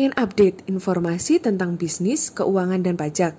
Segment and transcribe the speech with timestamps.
[0.00, 3.36] Pengen update informasi tentang bisnis, keuangan, dan pajak?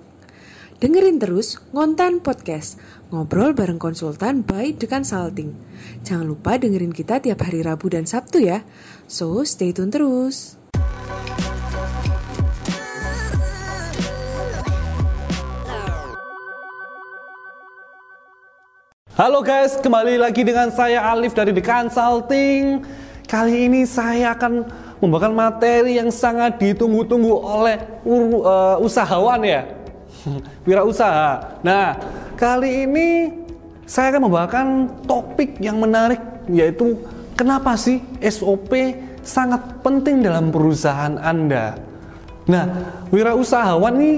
[0.78, 2.78] Dengerin terus Ngontan Podcast,
[3.10, 5.58] ngobrol bareng konsultan by The Consulting.
[6.06, 8.62] Jangan lupa dengerin kita tiap hari Rabu dan Sabtu ya.
[9.10, 10.54] So, stay tune terus.
[19.18, 22.86] Halo guys, kembali lagi dengan saya Alif dari The Consulting.
[23.26, 29.66] Kali ini saya akan membawakan materi yang sangat ditunggu-tunggu oleh uh, usahawan ya.
[30.66, 31.58] Wirausaha.
[31.66, 31.98] Nah
[32.38, 33.08] kali ini
[33.82, 34.66] saya akan membawakan
[35.10, 36.94] topik yang menarik yaitu
[37.34, 38.70] kenapa sih SOP
[39.26, 41.74] sangat penting dalam perusahaan Anda?
[42.46, 42.64] Nah
[43.10, 44.12] wirausahawan ini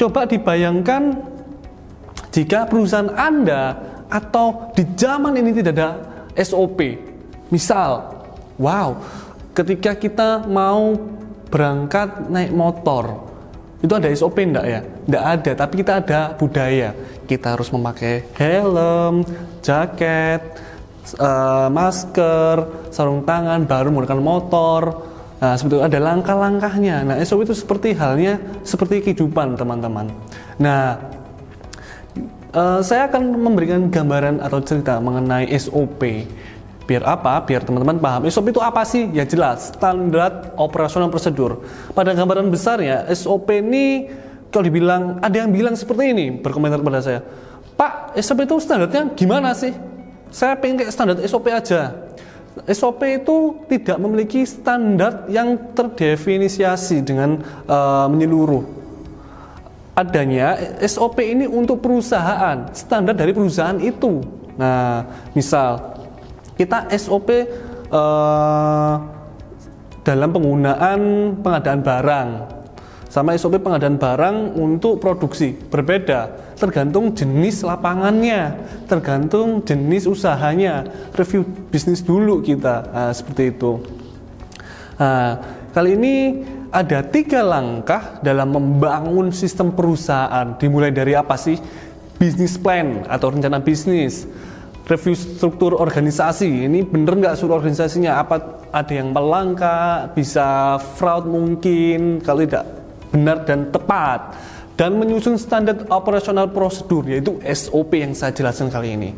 [0.00, 1.20] coba dibayangkan
[2.32, 3.76] jika perusahaan Anda
[4.08, 5.90] atau di zaman ini tidak ada
[6.40, 6.80] SOP
[7.52, 8.24] misal
[8.58, 8.98] wow
[9.54, 10.98] ketika kita mau
[11.48, 13.30] berangkat naik motor
[13.84, 14.80] itu ada SOP enggak ya?
[15.04, 16.96] Enggak ada, tapi kita ada budaya.
[17.28, 19.28] Kita harus memakai helm,
[19.60, 20.40] jaket,
[21.20, 24.82] uh, masker, sarung tangan, baru menggunakan motor.
[25.36, 27.04] Nah, itu ada langkah-langkahnya.
[27.04, 30.08] Nah, SOP itu seperti halnya seperti kehidupan, teman-teman.
[30.56, 30.96] Nah,
[32.56, 36.24] uh, saya akan memberikan gambaran atau cerita mengenai SOP
[36.84, 37.40] Biar apa?
[37.48, 38.28] Biar teman-teman paham.
[38.28, 39.08] SOP itu apa sih?
[39.16, 41.64] Ya jelas, standar operasional prosedur.
[41.96, 44.12] Pada gambaran besarnya, SOP ini
[44.52, 47.20] kalau dibilang ada yang bilang seperti ini berkomentar kepada saya.
[47.74, 49.72] Pak, SOP itu standarnya gimana sih?
[50.28, 51.94] Saya pengen kayak standar SOP aja.
[52.70, 58.62] SOP itu tidak memiliki standar yang terdefinisiasi dengan uh, menyeluruh.
[59.94, 64.22] Adanya SOP ini untuk perusahaan, standar dari perusahaan itu.
[64.54, 65.02] Nah,
[65.34, 65.93] misal
[66.54, 68.94] kita SOP uh, eh,
[70.06, 71.00] dalam penggunaan
[71.42, 72.28] pengadaan barang.
[73.10, 76.54] Sama SOP pengadaan barang untuk produksi berbeda.
[76.58, 78.58] Tergantung jenis lapangannya
[78.90, 80.82] tergantung jenis usahanya.
[81.14, 83.78] Review bisnis dulu kita nah, seperti itu.
[84.98, 85.38] Nah,
[85.70, 86.14] kali ini
[86.74, 90.58] ada tiga langkah dalam membangun sistem perusahaan.
[90.58, 91.54] Dimulai dari apa sih?
[92.18, 94.26] Bisnis plan atau rencana bisnis
[94.84, 96.68] review struktur organisasi.
[96.68, 98.20] Ini bener nggak struktur organisasinya?
[98.20, 100.12] Apa ada yang melangkah?
[100.12, 102.20] Bisa fraud mungkin?
[102.20, 102.64] Kalau tidak
[103.12, 104.36] benar dan tepat.
[104.74, 109.10] Dan menyusun standar operasional prosedur yaitu SOP yang saya jelaskan kali ini.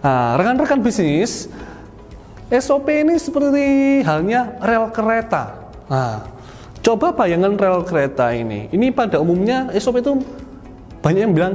[0.00, 1.44] Nah, rekan-rekan bisnis
[2.48, 5.68] SOP ini seperti halnya rel kereta.
[5.92, 6.24] Nah,
[6.80, 8.72] coba bayangkan rel kereta ini.
[8.72, 10.16] Ini pada umumnya SOP itu
[11.04, 11.54] banyak yang bilang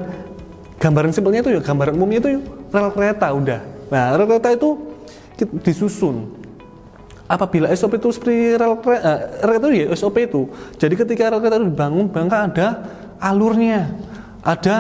[0.78, 2.30] gambaran simpelnya itu ya gambaran umumnya itu
[2.70, 3.62] rel kereta udah.
[3.90, 4.70] Nah rel kereta itu
[5.66, 6.38] disusun.
[7.30, 10.50] Apabila SOP itu seperti rel kereta, uh, rel itu ya SOP itu.
[10.82, 12.68] Jadi ketika rel kereta itu dibangun maka ada
[13.22, 13.94] alurnya.
[14.40, 14.76] Ada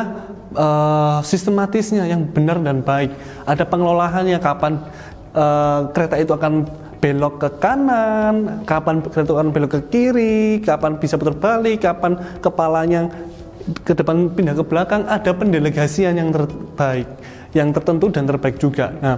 [0.55, 3.13] uh, sistematisnya yang benar dan baik.
[3.45, 4.81] Ada pengelolaannya kapan
[5.35, 6.66] uh, kereta itu akan
[7.00, 13.07] belok ke kanan, kapan kereta akan belok ke kiri, kapan bisa putar balik, kapan kepalanya
[13.85, 15.06] ke depan pindah ke belakang.
[15.06, 17.19] Ada pendelegasian yang terbaik
[17.54, 18.94] yang tertentu dan terbaik juga.
[19.00, 19.18] Nah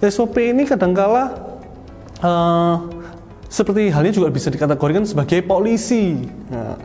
[0.00, 1.36] SOP ini kadangkala
[2.24, 2.76] uh,
[3.52, 6.24] seperti halnya juga bisa dikategorikan sebagai polisi.
[6.48, 6.78] Nah,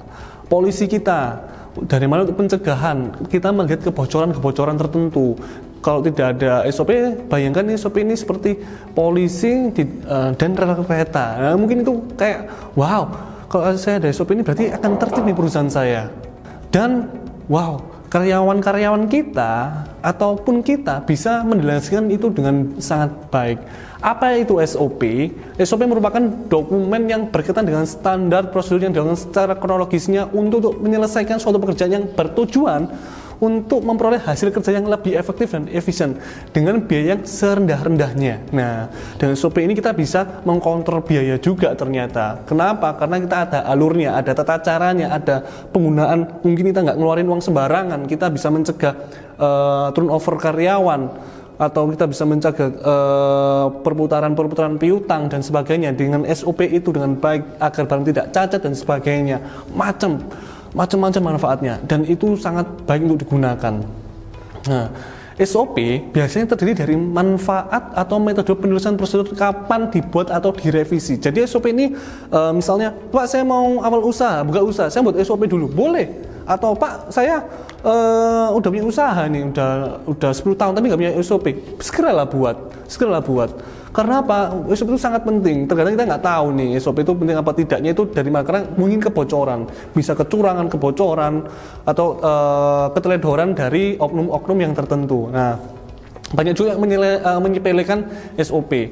[0.51, 1.40] polisi kita
[1.88, 3.16] dari mana untuk pencegahan?
[3.31, 5.40] Kita melihat kebocoran-kebocoran tertentu.
[5.79, 6.91] Kalau tidak ada SOP
[7.29, 8.57] bayangkan SOP ini seperti
[8.91, 11.40] polisi di, uh, dan rel kereta.
[11.40, 13.06] Nah, mungkin itu kayak wow
[13.47, 16.12] kalau saya ada SOP ini berarti akan tertib nih perusahaan saya.
[16.67, 17.07] Dan
[17.47, 23.59] wow karyawan-karyawan kita ataupun kita bisa menjelaskan itu dengan sangat baik.
[23.99, 25.35] Apa itu SOP?
[25.59, 31.59] SOP merupakan dokumen yang berkaitan dengan standar prosedur yang dilakukan secara kronologisnya untuk menyelesaikan suatu
[31.59, 32.87] pekerjaan yang bertujuan
[33.45, 36.17] untuk memperoleh hasil kerja yang lebih efektif dan efisien
[36.50, 38.49] dengan biaya yang serendah-rendahnya.
[38.49, 38.90] Nah,
[39.22, 42.41] dengan SOP ini kita bisa mengkontrol biaya juga ternyata.
[42.49, 42.97] Kenapa?
[42.97, 46.41] Karena kita ada alurnya, ada tata caranya, ada penggunaan.
[46.41, 48.93] Mungkin kita nggak ngeluarin uang sembarangan, kita bisa mencegah
[49.37, 51.02] uh, turnover karyawan
[51.55, 57.84] atau kita bisa mencegah uh, perputaran-perputaran piutang dan sebagainya dengan SOP itu dengan baik agar
[57.87, 59.37] barang tidak cacat dan sebagainya
[59.72, 60.19] macam
[60.75, 63.73] macam-macam manfaatnya dan itu sangat baik untuk digunakan.
[64.67, 64.85] Nah,
[65.35, 65.75] SOP
[66.16, 71.19] biasanya terdiri dari manfaat atau metode penulisan prosedur kapan dibuat atau direvisi.
[71.19, 71.91] Jadi SOP ini
[72.31, 76.07] e, misalnya, Pak saya mau awal usaha, buka usaha, saya buat SOP dulu, boleh.
[76.47, 77.41] Atau Pak saya
[77.81, 79.69] uh, udah punya usaha nih, udah
[80.05, 81.45] udah 10 tahun tapi nggak punya SOP,
[81.81, 83.49] segeralah buat, segeralah buat.
[83.95, 84.51] Karena apa?
[84.75, 85.71] SOP itu sangat penting.
[85.71, 88.43] Terkadang kita nggak tahu nih SOP itu penting apa tidaknya itu dari mana.
[88.43, 91.47] Karena mungkin kebocoran, bisa kecurangan, kebocoran
[91.87, 95.31] atau uh, keteledoran dari oknum-oknum yang tertentu.
[95.31, 95.55] Nah,
[96.35, 96.83] banyak juga yang
[97.23, 98.03] uh, menyepelekan
[98.35, 98.91] SOP.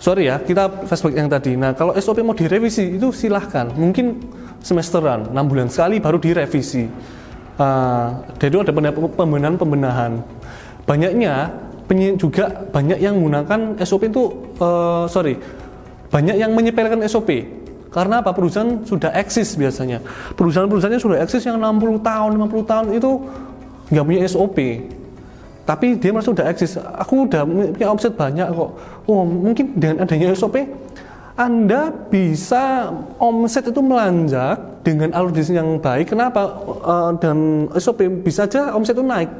[0.00, 1.52] Sorry ya, kita flashback yang tadi.
[1.60, 3.68] Nah, kalau SOP mau direvisi itu silahkan.
[3.68, 4.16] Mungkin
[4.64, 6.88] semesteran, 6 bulan sekali baru direvisi
[7.60, 8.08] uh,
[8.40, 10.12] itu ada pembenahan-pembenahan.
[10.88, 11.52] Banyaknya
[12.14, 14.30] juga banyak yang menggunakan SOP itu
[14.62, 15.34] uh, sorry
[16.10, 17.30] banyak yang menyepelekan SOP
[17.90, 19.98] karena apa perusahaan sudah eksis biasanya
[20.38, 23.10] perusahaan-perusahaannya sudah eksis yang 60 tahun 50 tahun itu
[23.90, 24.58] nggak punya SOP
[25.66, 28.70] tapi dia masih sudah eksis aku udah punya omset banyak kok
[29.10, 30.62] oh mungkin dengan adanya SOP
[31.40, 36.12] anda bisa omset itu melanjak dengan alur bisnis yang baik.
[36.12, 36.52] Kenapa?
[36.84, 39.32] Uh, dan SOP bisa aja omset itu naik.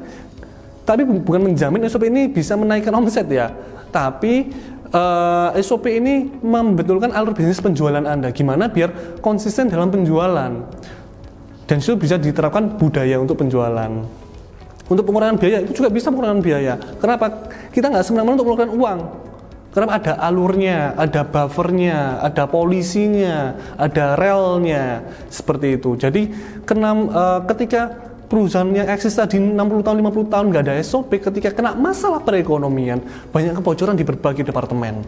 [0.91, 3.55] Tapi bukan menjamin SOP ini bisa menaikkan omset ya.
[3.95, 4.51] Tapi
[4.91, 8.35] uh, eh, SOP ini membetulkan alur bisnis penjualan Anda.
[8.35, 10.51] Gimana biar konsisten dalam penjualan.
[11.71, 14.03] Dan itu bisa diterapkan budaya untuk penjualan.
[14.91, 16.75] Untuk pengurangan biaya itu juga bisa pengurangan biaya.
[16.99, 17.47] Kenapa?
[17.71, 19.01] Kita nggak semena-mena untuk mengeluarkan uang
[19.71, 25.95] karena ada alurnya, ada buffernya, ada polisinya, ada relnya, seperti itu.
[25.95, 26.35] Jadi
[26.67, 31.51] kena, uh, ketika perusahaan yang eksis tadi 60 tahun, 50 tahun nggak ada SOP, ketika
[31.51, 33.03] kena masalah perekonomian,
[33.35, 35.03] banyak kebocoran di berbagai departemen.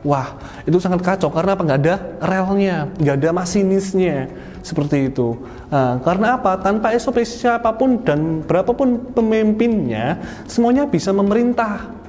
[0.00, 1.62] Wah, itu sangat kacau karena apa?
[1.64, 1.94] Nggak ada
[2.24, 4.32] relnya, nggak ada masinisnya,
[4.64, 5.36] seperti itu.
[5.68, 6.56] Nah, karena apa?
[6.60, 12.04] Tanpa SOP siapa pun dan berapapun pemimpinnya, semuanya bisa memerintah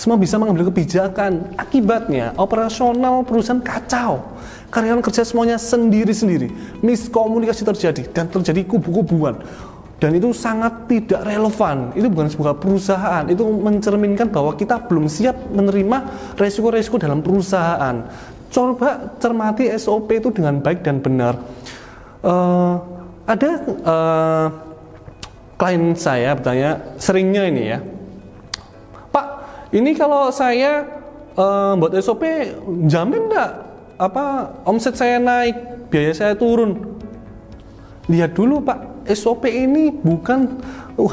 [0.00, 1.52] semua bisa mengambil kebijakan.
[1.60, 4.32] Akibatnya operasional perusahaan kacau.
[4.72, 6.48] Karyawan kerja semuanya sendiri-sendiri.
[6.80, 9.44] Miskomunikasi terjadi dan terjadi kubu-kubuan.
[10.00, 11.92] Dan itu sangat tidak relevan.
[11.92, 13.28] Itu bukan sebuah perusahaan.
[13.28, 15.98] Itu mencerminkan bahwa kita belum siap menerima
[16.40, 18.08] resiko-resiko dalam perusahaan.
[18.48, 21.36] Coba cermati SOP itu dengan baik dan benar.
[22.24, 22.80] Uh,
[23.28, 23.50] ada
[23.84, 24.46] uh,
[25.60, 27.78] klien saya bertanya, seringnya ini ya,
[29.70, 30.82] ini kalau saya
[31.38, 32.26] uh, buat SOP
[32.90, 33.50] jamin enggak
[34.02, 36.98] apa omset saya naik, biaya saya turun.
[38.10, 40.58] Lihat dulu Pak, SOP ini bukan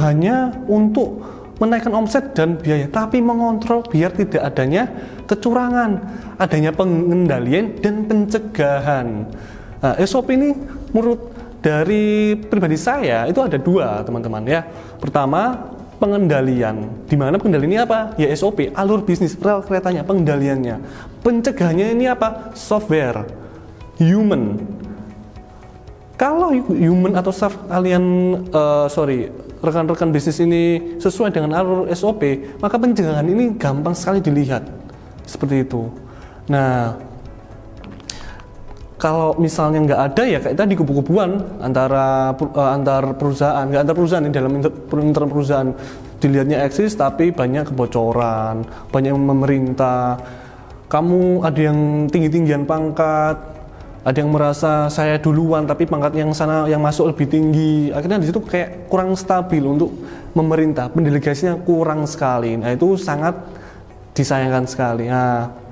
[0.02, 1.22] hanya untuk
[1.62, 4.90] menaikkan omset dan biaya, tapi mengontrol biar tidak adanya
[5.30, 6.02] kecurangan,
[6.42, 9.30] adanya pengendalian dan pencegahan.
[9.78, 10.58] Nah, SOP ini
[10.90, 14.66] menurut dari pribadi saya itu ada dua teman-teman ya.
[14.98, 16.90] Pertama pengendalian.
[17.10, 18.14] Di mana pengendalian ini apa?
[18.22, 20.82] Ya SOP, alur bisnis, rel keretanya, pengendaliannya.
[21.26, 22.54] Pencegahannya ini apa?
[22.54, 23.26] Software,
[23.98, 24.62] human.
[26.18, 28.04] Kalau human atau staff kalian,
[28.50, 29.30] uh, sorry,
[29.62, 34.66] rekan-rekan bisnis ini sesuai dengan alur SOP, maka pencegahan ini gampang sekali dilihat.
[35.30, 35.86] Seperti itu.
[36.50, 36.98] Nah,
[38.98, 44.25] kalau misalnya nggak ada ya kayak tadi kubu-kubuan antara uh, antar perusahaan nggak antar perusahaan
[44.25, 45.70] ini dalam inter, inter perusahaan
[46.18, 50.18] dilihatnya eksis tapi banyak kebocoran banyak memerintah
[50.90, 53.38] kamu ada yang tinggi-tinggian pangkat
[54.07, 58.31] ada yang merasa saya duluan tapi pangkat yang sana yang masuk lebih tinggi akhirnya di
[58.31, 59.92] situ kayak kurang stabil untuk
[60.31, 63.36] memerintah pendelegasinya kurang sekali nah itu sangat
[64.15, 65.67] disayangkan sekali nah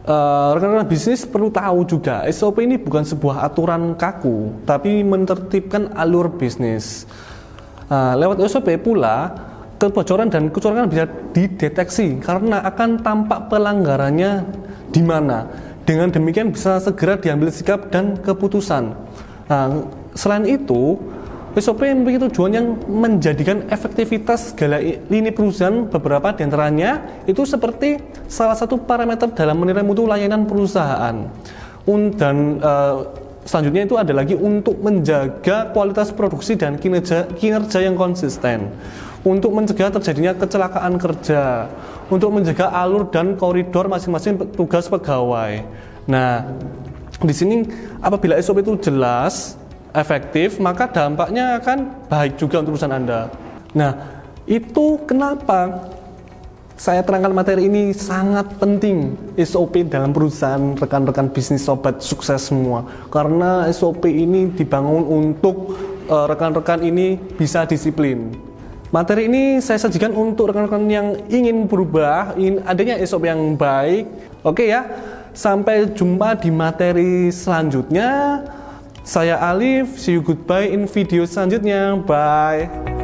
[0.00, 6.32] Uh, rekan-rekan bisnis perlu tahu juga SOP ini bukan sebuah aturan kaku, tapi menertibkan alur
[6.40, 7.04] bisnis.
[7.84, 9.28] Uh, lewat SOP pula
[9.76, 11.04] kebocoran dan kecurangan bisa
[11.36, 14.48] dideteksi karena akan tampak pelanggarannya
[14.88, 15.46] di mana.
[15.90, 18.94] Dengan demikian bisa segera diambil sikap dan keputusan.
[19.50, 20.94] Nah, selain itu,
[21.58, 24.78] SOP memiliki tujuan yang menjadikan efektivitas segala
[25.10, 27.98] lini perusahaan beberapa di antaranya itu seperti
[28.30, 31.26] salah satu parameter dalam menilai mutu layanan perusahaan.
[31.90, 33.10] Dan uh,
[33.42, 38.70] selanjutnya itu ada lagi untuk menjaga kualitas produksi dan kinerja, kinerja yang konsisten.
[39.26, 41.66] Untuk mencegah terjadinya kecelakaan kerja,
[42.10, 45.62] untuk menjaga alur dan koridor masing-masing tugas pegawai.
[46.10, 46.42] Nah,
[47.22, 47.64] di sini
[48.02, 49.54] apabila SOP itu jelas,
[49.94, 53.30] efektif, maka dampaknya akan baik juga untuk perusahaan Anda.
[53.70, 53.92] Nah,
[54.50, 55.86] itu kenapa
[56.80, 62.88] saya terangkan materi ini sangat penting SOP dalam perusahaan rekan-rekan bisnis sobat sukses semua.
[63.12, 65.76] Karena SOP ini dibangun untuk
[66.08, 68.49] eh, rekan-rekan uh, ini bisa disiplin.
[68.90, 74.10] Materi ini saya sajikan untuk rekan-rekan yang ingin berubah, ingin adanya SOP yang baik.
[74.42, 74.82] Oke ya,
[75.30, 78.42] sampai jumpa di materi selanjutnya.
[79.06, 82.02] Saya Alif, see you goodbye in video selanjutnya.
[82.02, 82.99] Bye.